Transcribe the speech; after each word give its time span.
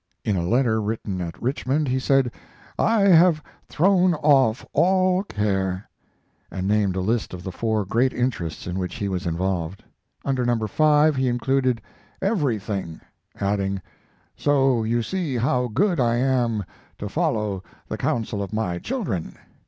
In 0.25 0.35
a 0.35 0.41
letter 0.49 0.81
written 0.81 1.21
at 1.21 1.39
Richmond 1.39 1.87
he 1.87 1.99
said, 1.99 2.31
"I 2.79 3.01
have 3.01 3.43
thrown 3.67 4.15
off 4.15 4.65
all 4.73 5.21
care," 5.21 5.87
and 6.49 6.67
named 6.67 6.95
a 6.95 7.01
list 7.01 7.35
of 7.35 7.43
the 7.43 7.51
four 7.51 7.85
great 7.85 8.11
interests 8.11 8.65
in 8.65 8.79
which 8.79 8.95
he 8.95 9.07
was 9.07 9.27
involved. 9.27 9.83
Under 10.25 10.43
"number 10.43 10.67
5," 10.67 11.17
he 11.17 11.27
included 11.27 11.83
"everything," 12.19 12.99
adding, 13.39 13.79
"so 14.35 14.83
you 14.83 15.03
see 15.03 15.35
how 15.37 15.67
good 15.67 15.99
I 15.99 16.15
am 16.15 16.63
to 16.97 17.07
follow 17.07 17.61
the 17.87 17.99
counsel 17.99 18.41
of 18.41 18.51
my 18.53 18.79
children." 18.79 19.35